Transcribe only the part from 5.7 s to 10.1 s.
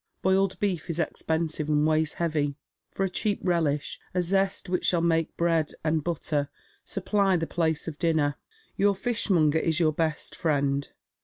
and butter supply the place of dinner, your fishmonger is j'our